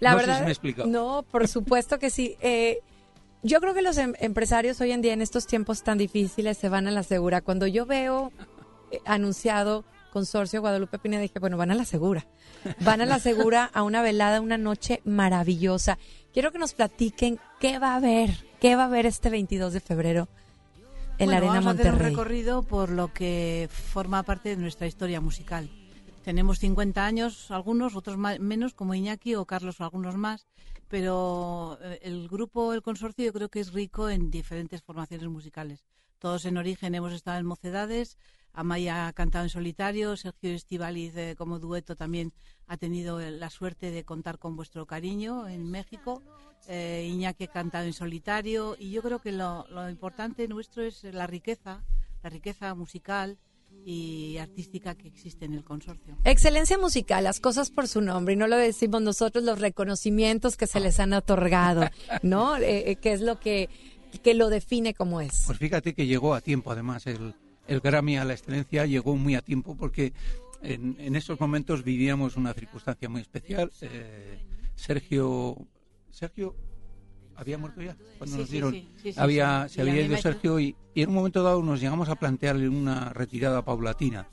[0.00, 0.52] La No sé verdad.
[0.62, 0.86] si me.
[0.86, 2.36] No, por supuesto que sí.
[2.40, 2.80] Eh,
[3.42, 6.68] yo creo que los em- empresarios hoy en día, en estos tiempos tan difíciles, se
[6.68, 7.40] van a la segura.
[7.40, 8.32] Cuando yo veo
[8.90, 12.26] eh, anunciado Consorcio Guadalupe Pineda, dije, bueno, van a la segura.
[12.80, 15.98] Van a la segura a una velada, una noche maravillosa.
[16.32, 19.80] Quiero que nos platiquen qué va a haber, qué va a haber este 22 de
[19.80, 20.28] febrero
[21.20, 24.86] en la Arena vamos a hacer un recorrido por lo que forma parte de nuestra
[24.86, 25.70] historia musical.
[26.24, 30.46] Tenemos 50 años, algunos, otros menos, como Iñaki o Carlos o algunos más,
[30.88, 35.84] pero eh, el grupo, el consorcio, yo creo que es rico en diferentes formaciones musicales.
[36.18, 38.18] Todos en origen hemos estado en Mocedades,
[38.52, 42.32] Amaya ha cantado en solitario, Sergio Estivaliz eh, como dueto también
[42.66, 46.22] ha tenido eh, la suerte de contar con vuestro cariño en México,
[46.68, 51.04] eh, Iñaki ha cantado en solitario y yo creo que lo, lo importante nuestro es
[51.04, 51.82] la riqueza,
[52.22, 53.38] la riqueza musical
[53.84, 56.16] y artística que existe en el consorcio.
[56.24, 60.66] Excelencia musical, las cosas por su nombre, y no lo decimos nosotros, los reconocimientos que
[60.66, 61.88] se les han otorgado,
[62.22, 62.56] ¿no?
[62.60, 63.68] Eh, eh, que es lo que,
[64.22, 65.44] que lo define como es.
[65.46, 67.34] Pues fíjate que llegó a tiempo, además, el,
[67.66, 70.12] el Grammy a la excelencia llegó muy a tiempo porque
[70.62, 73.72] en, en esos momentos vivíamos una circunstancia muy especial.
[73.80, 74.38] Eh,
[74.74, 75.56] Sergio,
[76.10, 76.54] Sergio
[77.36, 79.74] había muerto ya cuando Sí, nos dieron, sí, sí, sí, había, sí.
[79.76, 83.10] se había ido Sergio y, y en un momento dado nos llegamos a plantearle una
[83.14, 84.28] retirada paulatina.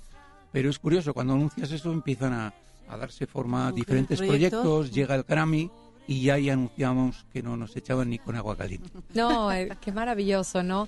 [0.51, 2.53] Pero es curioso, cuando anuncias eso empiezan a,
[2.89, 4.61] a darse forma diferentes proyectos.
[4.61, 5.69] proyectos, llega el Grammy
[6.09, 8.89] y ya ahí anunciamos que no nos echaban ni con agua caliente.
[9.13, 10.88] No, eh, qué maravilloso, ¿no?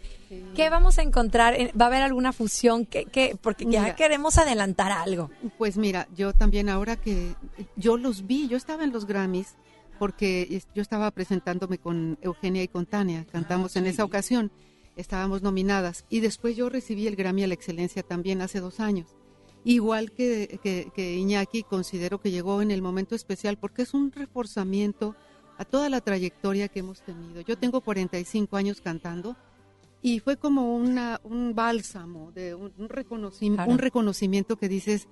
[0.56, 1.54] ¿Qué vamos a encontrar?
[1.56, 2.86] Eh, ¿Va a haber alguna fusión?
[2.86, 3.38] ¿Qué, qué?
[3.42, 3.96] Porque ya Mira.
[3.96, 5.30] queremos adelantar algo.
[5.58, 7.34] Pues mira, yo también ahora que
[7.76, 9.56] yo los vi, yo estaba en los Grammys
[10.00, 14.52] porque yo estaba presentándome con Eugenia y con Tania, cantamos en esa ocasión,
[14.96, 19.16] estábamos nominadas y después yo recibí el Grammy a la excelencia también hace dos años.
[19.66, 24.12] Igual que, que, que Iñaki, considero que llegó en el momento especial porque es un
[24.12, 25.16] reforzamiento
[25.58, 27.42] a toda la trayectoria que hemos tenido.
[27.42, 29.36] Yo tengo 45 años cantando
[30.02, 33.72] y fue como una, un bálsamo, de un, un reconocimiento, Claro.
[33.74, 35.10] un reconocimiento que dices,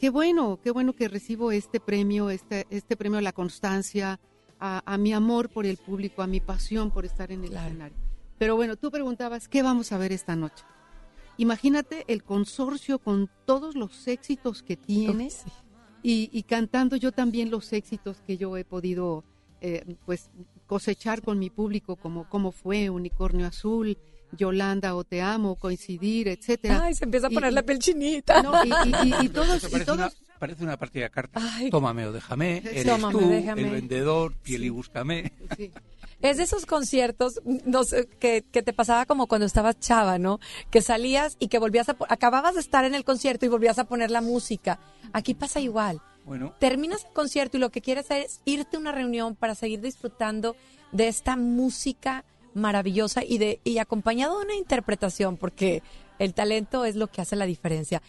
[0.00, 4.18] qué bueno, qué bueno que recibo este premio, este, este premio a la constancia,
[4.58, 7.98] a, a mi amor por el público, a mi pasión por estar en el escenario.
[8.38, 10.64] Pero bueno, tú preguntabas, ¿qué vamos a ver esta noche?
[11.36, 15.28] Imagínate el consorcio con todos los éxitos que tiene
[16.02, 19.22] y, y cantando yo también los éxitos que yo he podido
[19.60, 20.30] eh, pues
[20.66, 23.98] cosechar con mi público como, como fue Unicornio Azul,
[24.36, 26.82] Yolanda o Te Amo, Coincidir, etcétera.
[26.84, 28.42] Ay, se empieza a poner y- la piel chinita.
[28.42, 31.42] No, y, y- y- y todos, parece, todos una, parece una partida de cartas.
[31.54, 31.70] Ay.
[31.70, 33.62] Tómame o déjame, eres Tómame, tú, déjame.
[33.62, 35.32] el vendedor, piel y búscame.
[36.22, 40.38] Es de esos conciertos no sé, que, que te pasaba como cuando estabas chava, ¿no?
[40.70, 41.96] Que salías y que volvías a...
[42.10, 44.78] Acababas de estar en el concierto y volvías a poner la música.
[45.14, 46.00] Aquí pasa igual.
[46.26, 49.80] Bueno, Terminas el concierto y lo que quieres es irte a una reunión para seguir
[49.80, 50.54] disfrutando
[50.92, 52.24] de esta música
[52.54, 55.82] maravillosa y de y acompañado de una interpretación, porque
[56.18, 58.02] el talento es lo que hace la diferencia.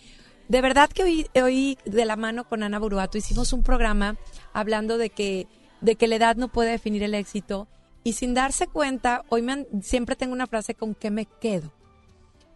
[0.48, 4.18] De verdad que hoy, hoy de la mano con Ana Buruato hicimos un programa
[4.54, 5.48] hablando de que,
[5.80, 7.68] de que la edad no puede definir el éxito
[8.04, 11.72] y sin darse cuenta, hoy me han- siempre tengo una frase con qué me quedo.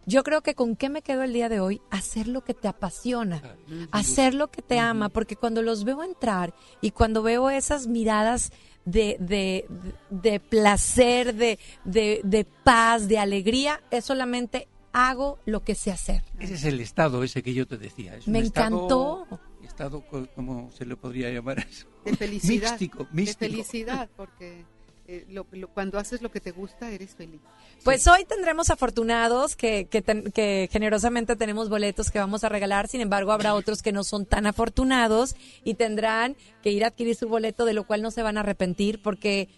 [0.08, 2.68] Yo creo que con qué me quedo el día de hoy, hacer lo que te
[2.68, 3.42] apasiona,
[3.90, 8.52] hacer lo que te ama, porque cuando los veo entrar y cuando veo esas miradas
[8.86, 9.66] de, de,
[10.08, 16.22] de placer, de, de, de paz, de alegría, es solamente hago lo que sé hacer.
[16.38, 18.16] ese es el estado ese que yo te decía.
[18.16, 19.40] Es un Me estado- encantó.
[19.62, 21.86] Estado, co- ¿cómo se le podría llamar eso?
[22.04, 22.70] de felicidad.
[22.70, 23.40] Místico, místico.
[23.44, 24.64] De felicidad, porque
[25.08, 27.40] eh, lo- lo- cuando haces lo que te gusta, eres feliz.
[27.84, 32.88] Pues hoy tendremos afortunados que, que, ten- que generosamente tenemos boletos que vamos a regalar,
[32.88, 37.14] sin embargo habrá otros que no son tan afortunados y tendrán que ir a adquirir
[37.14, 39.48] su boleto, de lo cual no se van a arrepentir porque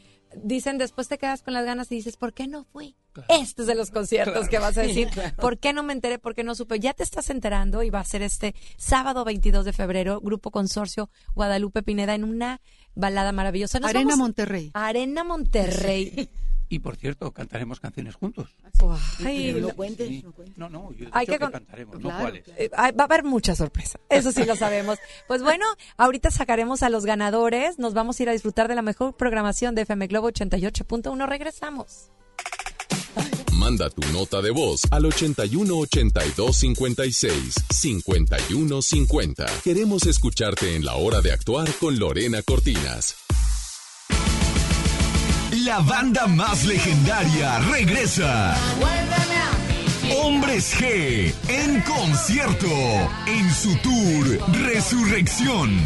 [0.42, 2.94] dicen después te quedas con las ganas y dices, ¿por qué no fui?
[3.28, 4.50] Este es de los conciertos Claro.
[4.50, 5.34] que vas a Sí, decir, claro.
[5.36, 6.18] ¿por qué no me enteré?
[6.20, 6.78] ¿Por qué no supe?
[6.78, 11.10] Ya te estás enterando y va a ser este sábado 22 de febrero, Grupo Consorcio
[11.34, 12.60] Guadalupe Pineda en una
[12.98, 13.80] balada maravillosa.
[13.80, 14.70] Nos Arena vamos- Monterrey.
[14.74, 16.28] Arena Monterrey.
[16.70, 18.54] Y por cierto, cantaremos canciones juntos.
[19.24, 19.70] Ay, Sí, no.
[19.96, 20.24] sí.
[20.56, 22.46] No, no, yo he Hay dicho que que, con- cantaremos, no cuáles.
[22.58, 24.98] Eh, ay, va a haber mucha sorpresa, eso sí lo sabemos.
[25.26, 25.64] Pues bueno,
[25.96, 29.74] ahorita sacaremos a los ganadores, nos vamos a ir a disfrutar de la mejor programación
[29.74, 32.10] de FM Globo 88.1, regresamos.
[33.58, 39.46] Manda tu nota de voz al 81 82 56 51 50.
[39.64, 43.16] Queremos escucharte en la hora de actuar con Lorena Cortinas.
[45.64, 48.56] La banda más legendaria regresa.
[50.22, 52.68] Hombres G en concierto
[53.26, 55.80] en su tour Resurrección.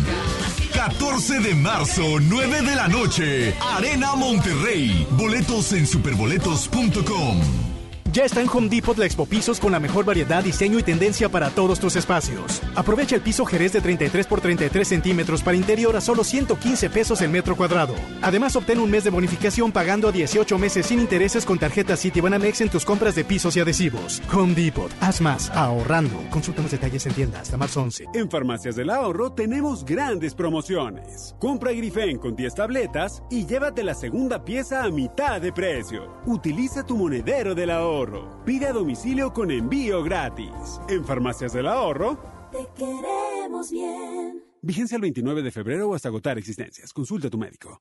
[0.89, 5.07] 14 de marzo, 9 de la noche, Arena Monterrey.
[5.13, 7.72] Boletos en superboletos.com.
[8.13, 11.31] Ya está en Home Depot la Expo Pisos con la mejor variedad, diseño y tendencia
[11.31, 12.61] para todos tus espacios.
[12.75, 17.23] Aprovecha el piso Jerez de 33 por 33 centímetros para interior a solo 115 pesos
[17.23, 17.95] el metro cuadrado.
[18.21, 22.61] Además, obtén un mes de bonificación pagando a 18 meses sin intereses con tarjeta Citibanamex
[22.61, 24.23] en tus compras de pisos y adhesivos.
[24.31, 26.23] Home Depot, haz más ahorrando.
[26.29, 28.09] Consulta más detalles en tienda hasta marzo 11.
[28.13, 31.35] En Farmacias del Ahorro tenemos grandes promociones.
[31.39, 36.21] Compra Grifen con 10 tabletas y llévate la segunda pieza a mitad de precio.
[36.27, 38.02] Utiliza tu monedero del ahorro.
[38.45, 40.81] Pide a domicilio con envío gratis.
[40.89, 42.19] En Farmacias del Ahorro,
[42.51, 44.43] Te queremos bien.
[44.61, 46.93] vigencia el 29 de febrero o hasta agotar existencias.
[46.93, 47.81] Consulta a tu médico.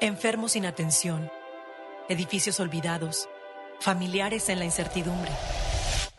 [0.00, 1.30] Enfermos sin atención,
[2.08, 3.28] edificios olvidados,
[3.80, 5.30] familiares en la incertidumbre.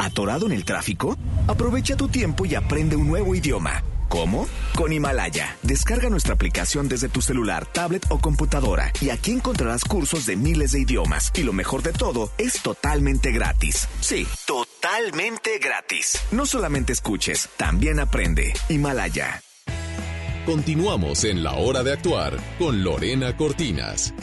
[0.00, 1.14] ¿Atorado en el tráfico?
[1.46, 3.84] Aprovecha tu tiempo y aprende un nuevo idioma.
[4.08, 4.48] ¿Cómo?
[4.74, 5.58] Con Himalaya.
[5.62, 10.72] Descarga nuestra aplicación desde tu celular, tablet o computadora y aquí encontrarás cursos de miles
[10.72, 11.30] de idiomas.
[11.34, 13.88] Y lo mejor de todo, es totalmente gratis.
[14.00, 16.18] Sí, totalmente gratis.
[16.32, 18.54] No solamente escuches, también aprende.
[18.70, 19.42] Himalaya.
[20.46, 24.14] Continuamos en la hora de actuar con Lorena Cortinas.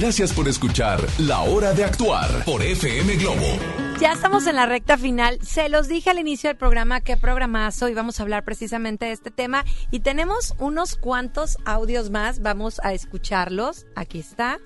[0.00, 3.58] Gracias por escuchar La Hora de Actuar por FM Globo.
[4.00, 5.40] Ya estamos en la recta final.
[5.42, 9.10] Se los dije al inicio del programa qué programazo y vamos a hablar precisamente de
[9.12, 9.64] este tema.
[9.90, 12.40] Y tenemos unos cuantos audios más.
[12.42, 13.86] Vamos a escucharlos.
[13.96, 14.60] Aquí está.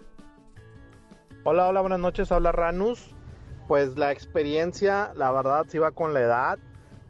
[1.44, 2.30] Hola, hola, buenas noches.
[2.30, 3.14] Habla Ranus.
[3.68, 6.58] Pues la experiencia, la verdad, sí va con la edad.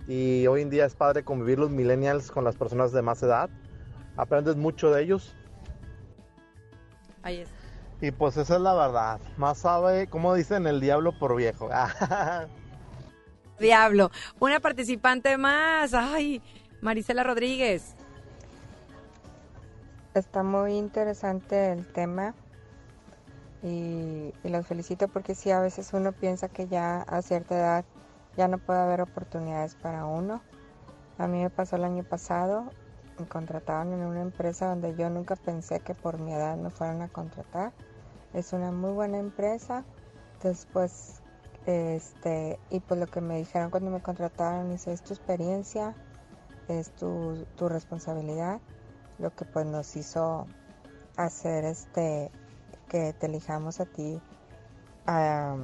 [0.06, 3.50] Y hoy en día es padre convivir los millennials con las personas de más edad.
[4.16, 5.34] Aprendes mucho de ellos.
[7.24, 7.61] Ahí está.
[8.02, 9.20] Y pues esa es la verdad.
[9.36, 11.70] Más sabe, como dicen, el diablo por viejo.
[13.60, 14.10] Diablo.
[14.40, 15.94] Una participante más.
[15.94, 16.42] Ay,
[16.80, 17.94] Marisela Rodríguez.
[20.14, 22.34] Está muy interesante el tema
[23.62, 27.84] y, y los felicito porque sí, a veces uno piensa que ya a cierta edad
[28.36, 30.42] ya no puede haber oportunidades para uno.
[31.18, 32.64] A mí me pasó el año pasado,
[33.16, 37.00] me contrataron en una empresa donde yo nunca pensé que por mi edad me fueran
[37.00, 37.72] a contratar.
[38.34, 39.84] Es una muy buena empresa.
[40.42, 41.20] Después,
[41.66, 45.94] este, y pues lo que me dijeron cuando me contrataron, dice, es tu experiencia,
[46.68, 48.60] es tu, tu responsabilidad,
[49.18, 50.46] lo que pues nos hizo
[51.16, 52.30] hacer este,
[52.88, 54.20] que te elijamos a ti,
[55.06, 55.56] a,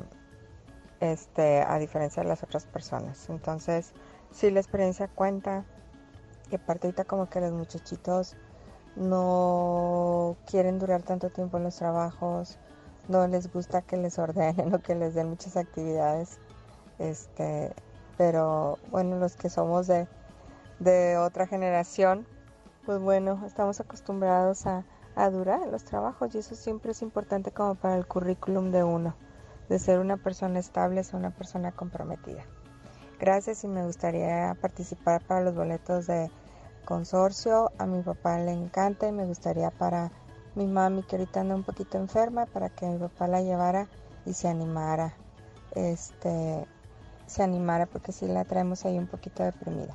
[1.00, 3.28] este, a diferencia de las otras personas.
[3.28, 3.92] Entonces,
[4.30, 5.64] sí la experiencia cuenta,
[6.50, 8.36] y aparte ahorita como que los muchachitos
[8.98, 12.58] no quieren durar tanto tiempo en los trabajos,
[13.08, 16.38] no les gusta que les ordenen o que les den muchas actividades.
[16.98, 17.72] Este,
[18.16, 20.08] pero bueno, los que somos de,
[20.80, 22.26] de otra generación,
[22.84, 24.84] pues bueno, estamos acostumbrados a,
[25.14, 29.14] a durar los trabajos y eso siempre es importante como para el currículum de uno,
[29.68, 32.44] de ser una persona estable, ser una persona comprometida.
[33.20, 36.30] Gracias y me gustaría participar para los boletos de
[36.88, 37.70] consorcio.
[37.78, 40.10] A mi papá le encanta y me gustaría para
[40.54, 43.86] mi mami que ahorita anda un poquito enferma para que mi papá la llevara
[44.24, 45.12] y se animara.
[45.74, 46.64] Este
[47.26, 49.94] se animara porque sí la traemos ahí un poquito deprimida.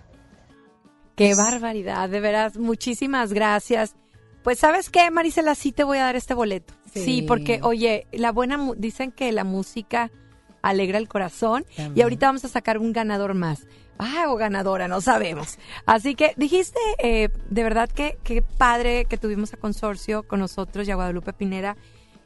[1.16, 2.58] Qué barbaridad, de veras.
[2.58, 3.96] Muchísimas gracias.
[4.44, 6.74] Pues sabes qué, Marisela, sí te voy a dar este boleto.
[6.94, 7.22] Sí, Sí.
[7.24, 10.12] porque oye, la buena mu- dicen que la música
[10.62, 11.66] alegra el corazón
[11.96, 13.66] y ahorita vamos a sacar un ganador más.
[14.00, 15.58] Ah, o ganadora, no sabemos.
[15.86, 20.88] Así que dijiste, eh, de verdad que qué padre que tuvimos a Consorcio con nosotros
[20.88, 21.78] y a Guadalupe Pineda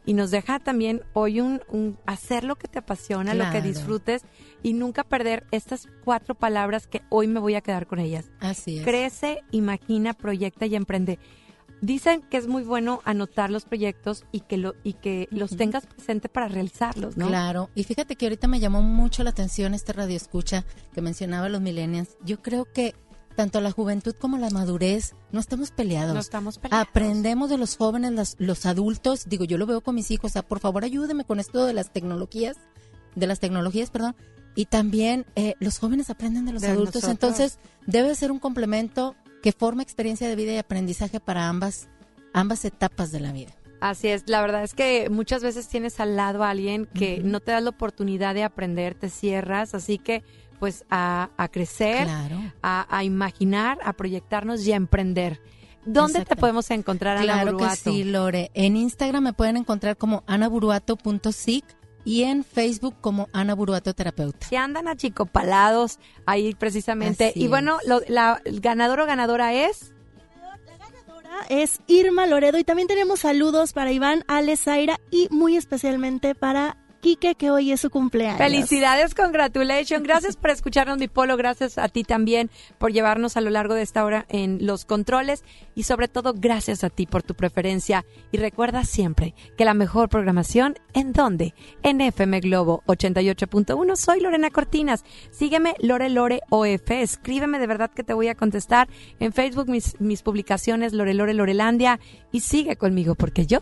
[0.05, 3.65] y nos deja también hoy un, un hacer lo que te apasiona, lo que Claro.
[3.67, 4.23] disfrutes
[4.63, 8.31] y nunca perder estas cuatro palabras que hoy me voy a quedar con ellas.
[8.39, 8.85] Así es.
[8.85, 11.19] Crece, imagina, proyecta y emprende.
[11.81, 15.85] Dicen que es muy bueno anotar los proyectos y que lo y que los tengas
[15.85, 17.27] presente para realizarlos, ¿no?
[17.27, 21.49] Claro, y fíjate que ahorita me llamó mucho la atención este radio escucha que mencionaba
[21.49, 22.17] los millennials.
[22.25, 22.95] Yo creo que
[23.35, 26.15] tanto la juventud como la madurez no estamos peleados.
[26.15, 26.87] No estamos peleados.
[26.89, 29.25] Aprendemos de los jóvenes, los, los adultos.
[29.29, 30.31] Digo, yo lo veo con mis hijos.
[30.31, 32.57] O sea, por favor, ayúdeme con esto de las tecnologías,
[33.13, 34.15] de las tecnologías, perdón.
[34.55, 37.03] Y también eh, los jóvenes aprenden de los De adultos.
[37.03, 37.11] nosotros.
[37.11, 39.15] Entonces, debe ser un complemento
[39.47, 41.87] que forma experiencia de vida y aprendizaje para ambas,
[42.33, 43.53] ambas etapas de la vida.
[43.79, 47.39] Así es, la verdad es que muchas veces tienes al lado a alguien que no
[47.39, 50.21] te da la oportunidad de aprender, te cierras, así que
[50.59, 52.41] pues a, a crecer, Claro.
[52.61, 55.39] a, a imaginar, a proyectarnos y a emprender.
[55.85, 56.35] ¿Dónde Exacto.
[56.35, 57.89] te podemos encontrar, Ana Claro que Buruato?
[57.93, 58.51] sí, Lore.
[58.53, 61.63] En Instagram me pueden encontrar como anaburuato.sic
[62.07, 64.47] y en Facebook como Ana Buruato Terapeuta.
[64.47, 67.27] Si andan achicopalados ahí precisamente.
[67.31, 69.93] Así y bueno, lo- la el ganador o ganadora es...
[71.49, 76.77] es Irma Loredo y también tenemos saludos para Iván, Ale, Zaira y muy especialmente para
[77.15, 78.37] Que hoy es su cumpleaños.
[78.37, 80.03] Felicidades, congratulations.
[80.03, 81.37] Gracias por escucharnos, mi polo.
[81.37, 85.45] Gracias a ti también por llevarnos a lo largo de esta hora en los controles.
[85.73, 88.05] Y sobre todo, gracias a ti por tu preferencia.
[88.31, 91.53] Y recuerda siempre que la mejor programación, ¿en dónde?
[91.81, 93.95] En FM Globo 88.1.
[93.95, 95.05] Soy Lorena Cortinas.
[95.31, 96.91] Sígueme, Lore Lore OF.
[96.91, 98.89] Escríbeme, de verdad que te voy a contestar.
[99.19, 102.01] En Facebook, mis, mis publicaciones, Lore Lore Lorelandia.
[102.33, 103.61] Y sigue conmigo porque yo